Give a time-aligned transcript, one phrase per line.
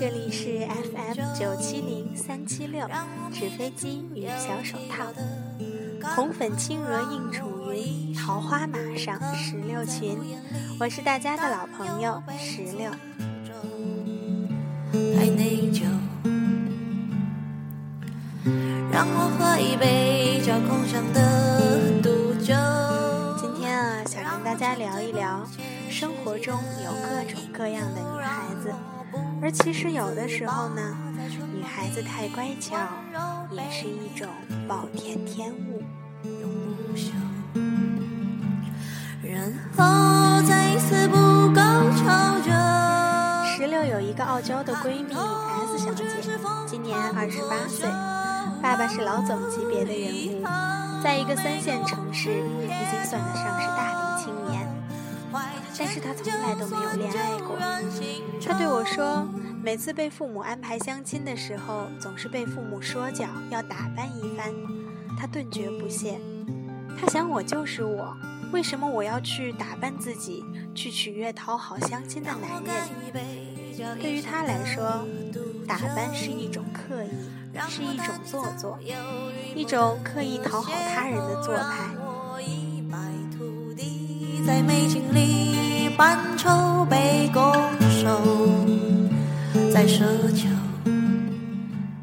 [0.00, 2.88] 这里是 FM 九七零三七六，
[3.34, 5.04] 纸飞机与小手套，
[6.16, 10.18] 红粉轻娥映楚云，桃花马上石榴裙。
[10.80, 12.90] 我是大家的老朋友石榴。
[18.90, 22.54] 让我喝一杯叫空香的毒酒。
[23.38, 25.46] 今天啊，想跟大家聊一聊，
[25.90, 28.72] 生活中有各种各样的女孩子，
[29.42, 30.96] 而其实有的时候呢，
[31.54, 32.76] 女孩子太乖巧，
[33.50, 34.28] 也是一种
[34.68, 35.82] 暴殄天物。
[39.22, 41.16] 然后再一次不
[41.54, 42.50] 高潮着。
[43.46, 46.04] 石榴有一个傲娇的闺蜜 S 小姐，
[46.66, 47.88] 今年二十八岁。
[48.62, 50.44] 爸爸是老总级别的人物，
[51.02, 54.69] 在一个三线城市，已经算得上是大龄青年。
[55.78, 57.56] 但是他从来都没有恋爱过。
[58.44, 59.26] 他对我说，
[59.62, 64.52] 每次被父母安排相亲的时候，总是被父母说教，要打扮一番。
[65.18, 66.20] 他顿觉不屑。
[66.98, 68.16] 他想，我就是我，
[68.52, 72.88] 为什么我要去打扮自己，去取悦讨好相亲的男人？
[74.00, 75.06] 对于他来说，
[75.66, 77.10] 打扮是一种刻意。
[77.68, 78.78] 是一种做作，
[79.56, 81.90] 一种刻意讨好他人的做派。
[84.46, 87.42] 在美景里扮丑，被拱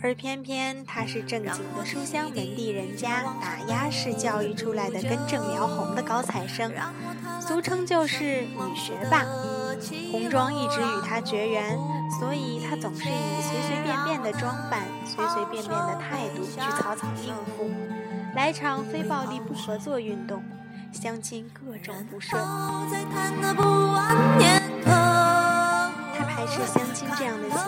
[0.00, 6.72] 而偏偏她是正经的书香门第人家，打压式教育出来的根正苗红的高材生，
[7.40, 9.24] 俗称就是女学霸。
[10.10, 11.76] 红妆一直与她绝缘，
[12.18, 17.70] 所以她总是以随随便便的装扮、随随便便的态度去草草应付，
[18.34, 20.42] 来场非暴力不合作运动，
[20.92, 22.42] 相亲各种不顺。
[26.14, 27.60] 他排斥相亲这样的形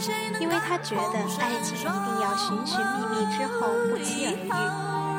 [0.00, 4.30] 式，因为他觉得爱情一定要寻寻觅觅之后不期而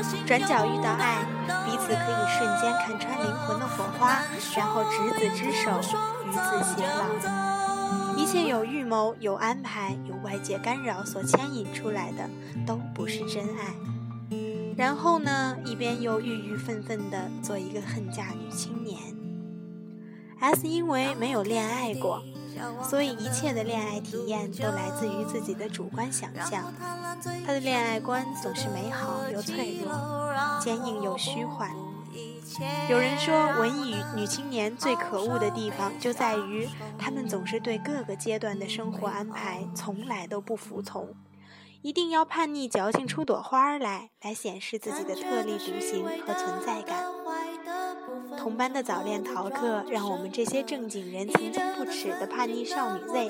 [0.00, 1.24] 遇，转角遇到爱，
[1.66, 4.22] 彼此可以瞬间看穿灵魂的火花，
[4.56, 5.80] 然后执子之手，
[6.26, 6.38] 与子
[6.74, 8.16] 偕老。
[8.16, 12.28] 一切有预谋、有安排、有外界干扰所牵引出来的，
[12.66, 13.74] 都不是真爱。
[14.76, 19.00] 然后呢，一边又郁郁愤愤地做一个恨嫁女青年。
[20.38, 22.22] S 因为没有恋爱过。
[22.82, 26.72] 所以一切的恋爱体验都来自于自己的主观想象。
[27.44, 31.70] 他的恋爱观总是美好又脆弱，坚硬又虚幻。
[32.88, 36.66] 有人说，文艺女青年最可恶的地方就在于，
[36.96, 41.06] 她们总是对各个阶段的生活安排从来都不服从，
[41.86, 47.04] 一定要叛逆矫情出朵花来，来显示自己的特立独行和存在感。
[48.36, 53.28] 同班的早恋逃课，让我们这些正经人曾经不耻的叛逆少女 Z，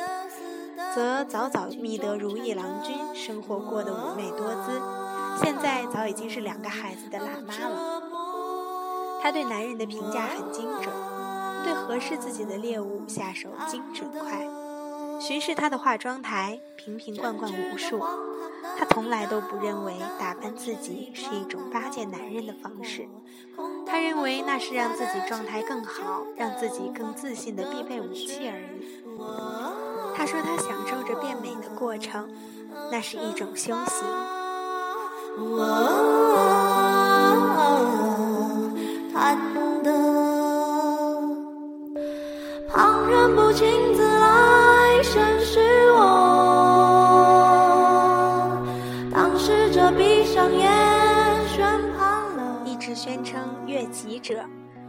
[0.95, 4.81] 则早早觅得如意郎君，生活过得妩媚多姿。
[5.45, 8.01] 现在早已经是两个孩子的辣妈了。
[9.21, 10.89] 她对男人的评价很精准，
[11.63, 14.49] 对合适自己的猎物下手精准快。
[15.21, 18.03] 巡视她的化妆台，瓶瓶罐罐无数。
[18.79, 23.09] 她从来都不认为打扮自己是一种巴结男人的方式。
[23.87, 28.99] 他认为那是让自己状态更好、让自己更自信的必备武器而已。
[30.15, 32.29] 他说他享受着变美的过程，
[32.91, 34.07] 那是一种修行。
[42.69, 43.86] 旁人不请
[53.93, 54.45] 称悦己者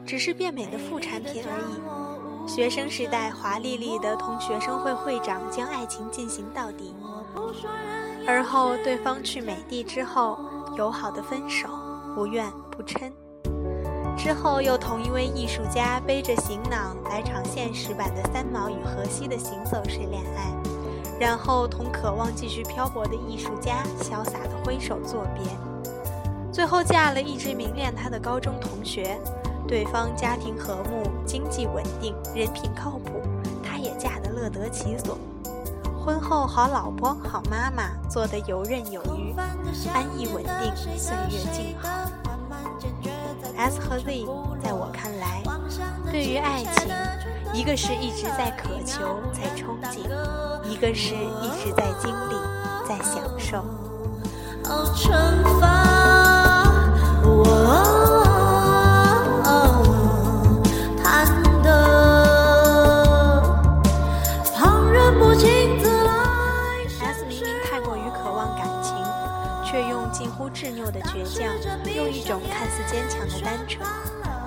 [0.05, 2.47] 只是变美的副产品而已。
[2.49, 6.95] 学生时代华丽丽的同学生会会长将爱情进行到底，
[8.25, 10.39] 而后对方去美帝之后
[10.77, 11.67] 友好的分手，
[12.15, 13.11] 不怨不嗔。
[14.17, 20.51] 之后又同一位艺术家背着行囊来场现实版的三毛与荷西的行走式恋爱，
[21.19, 25.43] 然后同渴望继续漂泊的艺术家潇洒的挥手作别。
[26.57, 29.15] 最后嫁了一直迷恋她的高中同学，
[29.67, 33.21] 对方家庭和睦，经济稳定，人品靠谱，
[33.63, 35.19] 她也嫁得乐得其所。
[36.03, 39.35] 婚后好老婆好妈妈，做得游刃有余，
[39.93, 41.87] 安逸稳定，岁月静好。
[43.55, 44.25] S 和 Z，
[44.59, 45.43] 在我看来，
[46.11, 46.91] 对于爱情，
[47.53, 50.09] 一个是一直在渴求，在憧憬，
[50.67, 52.33] 一个是一直在经历，
[52.89, 53.63] 在享受。
[54.63, 55.96] 谈的，旁
[69.69, 71.45] 却用近乎执拗的倔强，
[71.93, 73.85] 用一种看似坚强的单纯，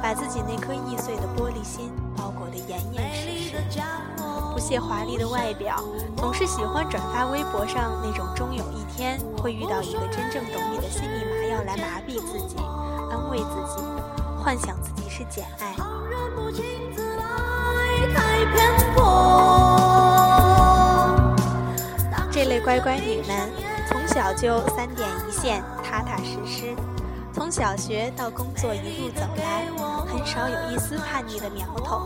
[0.02, 3.56] 把自己那颗易碎的玻璃心包裹得严严实实。
[4.50, 5.84] 不屑华丽的外表，
[6.16, 12.56] 总是喜欢转发微博上那种终有一天会遇到一个真正懂你的心密麻药来麻痹自己、
[13.10, 13.82] 安慰自己，
[14.42, 15.76] 幻想自己是简爱。
[22.32, 23.59] 这类乖乖女们，从
[24.10, 26.74] 从小就三点一线，踏踏实实，
[27.32, 29.66] 从小学到工作一路走来，
[30.04, 32.00] 很少有一丝叛逆的苗头。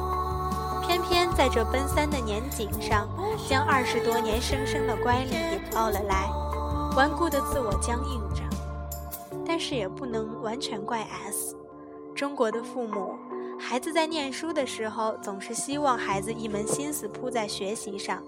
[0.86, 3.08] 偏偏在这奔三的年景上，
[3.48, 6.28] 将二十多年生生的乖戾引爆了来，
[6.94, 8.42] 顽固的自我僵硬着。
[9.46, 11.56] 但是也不能完全怪 S，
[12.14, 13.14] 中国的父母。
[13.58, 18.22] 孩子在念书的时候，总是希望孩子一门心思扑在学习上，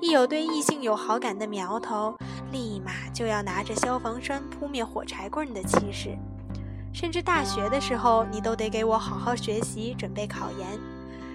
[0.00, 2.14] 一有对异性有好感的苗头，
[2.52, 6.16] 立马就要拿着消防栓扑灭火柴棍的气势。
[6.92, 10.66] 甚至大学的时候，你都得给我好好学习，准备考研，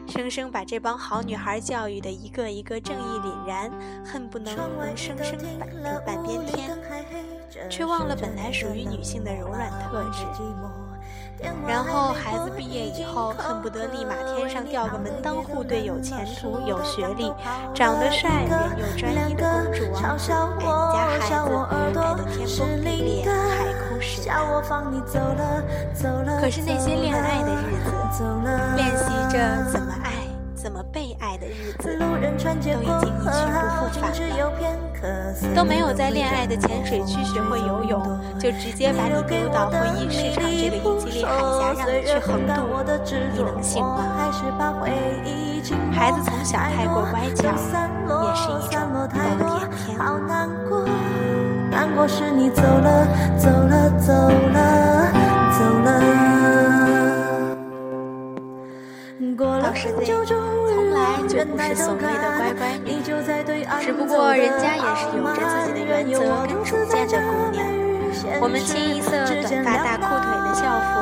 [0.08, 3.72] 生生把这帮好女孩教育的一个一个正义凛然，
[4.06, 6.78] 恨不能能生生摆个半边天，
[7.70, 10.26] 却忘了本来属于女性的柔软特质。
[11.68, 17.34] 然后孩子毕业以后，恨不得立马天上掉个门当户对、有前途、有学历、
[17.74, 24.36] 长得帅、人又专一的公主王子，爱你家孩子，爱的天崩地裂、海枯石烂。
[26.40, 27.76] 可是那些恋爱的日
[28.12, 28.24] 子，
[28.76, 29.36] 练习着
[29.72, 30.12] 怎么爱。
[30.56, 31.35] 怎么被爱
[32.46, 33.26] 都已经一去不复
[34.00, 34.16] 返了。
[35.56, 38.02] 都没有在恋爱的浅水区学会游泳，
[38.40, 42.52] 就直接把你丢到婚姻市场这个英吉利海峡，让你去横渡，
[43.34, 43.98] 你能信吗？
[45.92, 49.98] 孩子从小太过乖巧，也是一种暴殄天
[50.70, 50.72] 物。
[51.72, 53.08] 难过是你走了，
[53.38, 55.12] 走了，走了，
[55.52, 56.45] 走了。
[59.76, 63.02] 从来就不是所谓的乖乖女，
[63.84, 67.60] 只不过人家也是有着自己的原则跟主见的姑娘。
[68.40, 70.96] 我们清一色短发大裤腿的校服，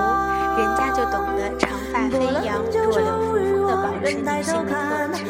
[0.58, 4.82] 人家就懂得长发飞扬、弱柳扶风的保持女性的特
[5.14, 5.22] 质。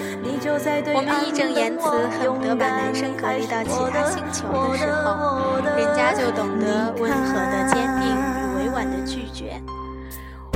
[0.96, 1.84] 我们义正言辞
[2.18, 9.62] 恨不得把男生隔离到其他星球的时候，人家就懂得温和的坚定与委婉的拒绝。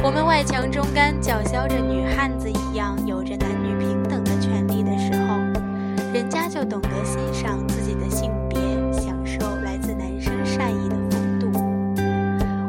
[0.03, 5.35] 我们外强中干，叫嚣着女汉子一样有着男女平等的权利的时候，
[6.13, 8.59] 人家就懂得欣赏自己的性别，
[8.93, 11.51] 享受来自男生善意的风度。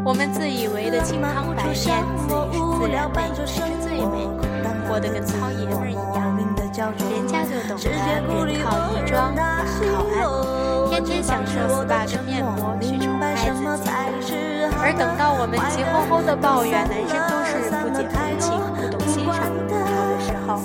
[0.04, 4.26] 我们自以为的清汤白面，自以是自然美，才是最美，
[4.88, 8.24] 活得跟糙爷们一样，人家就懂得人
[8.64, 13.07] 靠衣装，马靠鞍，天天享受 SPA 跟面膜去。
[14.88, 20.56] 而等到我们急吼吼的抱怨男生都是不解风情、不懂欣赏的葡萄的时候，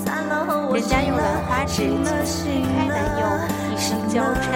[0.72, 3.28] 人家用兰花指轻轻推开男友，
[3.68, 4.56] 一声娇嗔。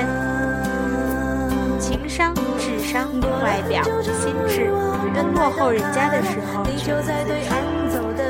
[1.83, 3.11] 情商、智商、
[3.43, 4.71] 外表、心智
[5.13, 7.51] 都落后人家的时候，却自知。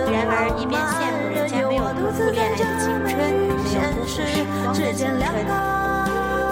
[0.10, 5.38] 然而一边羡慕人家没有辜负恋爱的青春，没有辜负时光的青春，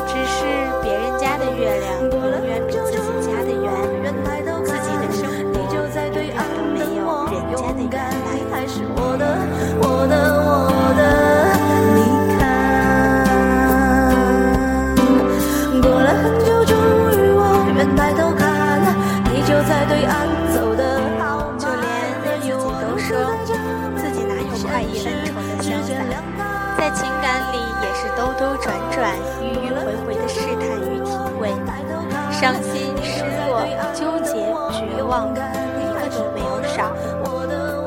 [0.06, 0.46] 只是
[0.84, 2.06] 别人家的月亮
[19.46, 21.86] 就在对岸走的路，就连
[22.24, 23.16] 自己都说
[23.96, 26.42] 自己哪有快意恩仇的想法，
[26.76, 31.54] 在情感里也是兜兜转转，迂迂回回的试探与体会，
[32.32, 33.62] 伤心、失落、
[33.94, 34.34] 纠结、
[34.74, 35.36] 绝望，一
[35.94, 36.92] 个都没有少，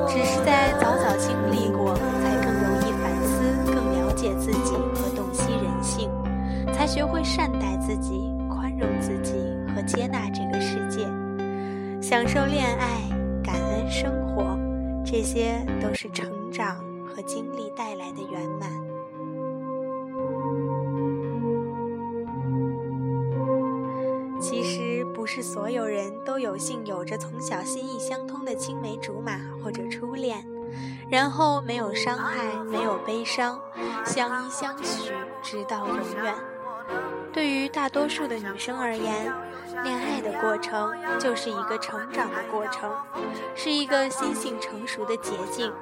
[0.07, 3.35] 只是在早早经历过，才更容易反思，
[3.67, 6.09] 更了解自己和洞悉人性。
[6.73, 7.68] 才学会善待。
[12.09, 13.03] 享受恋爱、
[13.45, 14.59] 感恩生活，
[15.05, 18.71] 这些都是成长和经历带来的圆满。
[24.41, 30.43] 其实，不是所有人都有幸有着从小心意相通的青梅竹马或者初恋，
[31.11, 33.61] 然后没有伤害，没有悲伤，
[34.07, 35.13] 相依相许
[35.43, 36.35] 直到永远。
[37.39, 39.33] 对于大多数的女生而言，
[39.85, 42.93] 恋爱的过程就是一个成长的过程，
[43.55, 45.73] 是一个心性成熟的捷径。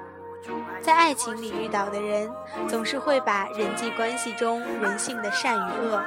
[0.82, 2.30] 在爱情里遇到的人，
[2.68, 6.04] 总是会把人际关系中人性的善与恶。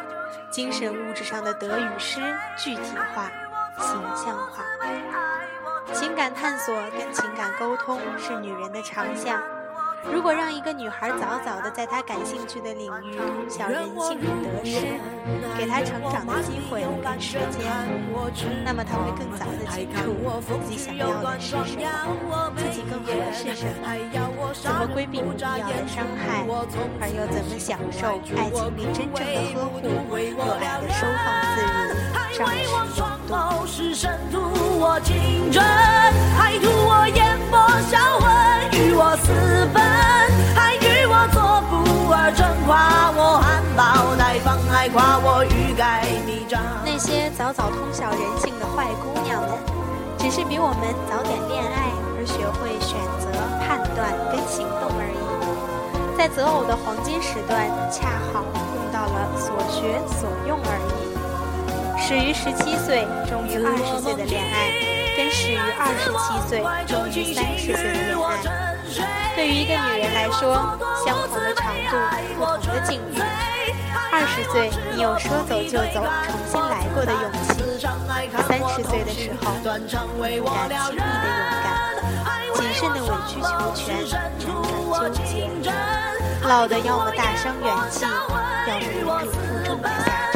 [0.51, 2.21] 精神物质上的得与失
[2.55, 3.31] 具体化，
[3.79, 4.63] 形象化。
[5.93, 9.41] 情感探索跟情感沟通是女人的长项。
[10.03, 14.99] 如果让一个女孩早早的在她感兴趣的领域通晓人性与得失，
[15.57, 17.71] 给她成长的机会跟时间，
[18.63, 23.87] 那么她会更早的清楚自己想要的是什么，自己更合适什么，
[24.53, 26.45] 怎么规避不必要的伤害，
[27.01, 29.79] 而又怎么享受爱情里真正的呵护，
[30.17, 31.57] 有爱的收放自
[32.37, 34.37] 如，张弛有度。
[36.51, 36.97] 与我
[39.01, 39.31] 我私
[39.71, 39.79] 奔，
[40.53, 41.39] 还与我做
[41.71, 46.59] 不二臣，夸我含苞待放，还夸我欲盖弥彰。
[46.83, 49.55] 那些早早通晓人性的坏姑娘们，
[50.19, 51.87] 只是比我们早点恋爱
[52.19, 53.31] 而学会选择、
[53.63, 55.23] 判断跟行动而已。
[56.17, 58.43] 在择偶的黄金时段，恰好
[58.75, 61.07] 用到了所学所用而已。
[61.95, 64.75] 始于十七岁，终于二十岁的恋爱，
[65.19, 68.39] 跟始于二十七岁，终于三十岁的恋爱。
[69.35, 70.55] 对于一个女人来说，
[71.05, 71.99] 相同的长度，
[72.39, 73.19] 不同的境遇。
[74.13, 77.59] 二十岁，你有说走就走、重新来过的勇气；
[78.47, 81.67] 三十岁的时候，不敢轻易的勇敢，
[82.55, 84.47] 谨慎的委曲求全，辗转纠
[85.11, 85.67] 结。
[86.47, 89.35] 老的要么大伤元气，要么如履负
[89.65, 90.28] 重的下。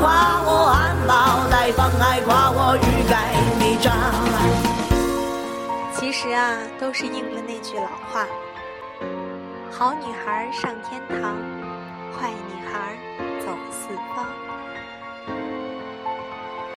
[0.00, 1.10] 夸我含苞
[1.50, 3.92] 待放，还夸我欲盖弥彰。
[5.94, 8.26] 其实啊，都是应了那句老话：
[9.70, 11.36] 好女孩上天堂，
[12.12, 12.96] 坏女孩
[13.40, 14.26] 走四方。